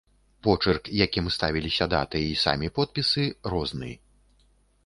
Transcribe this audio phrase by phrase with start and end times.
[0.45, 3.93] Почырк, якім ставіліся даты і самі подпісы, розны.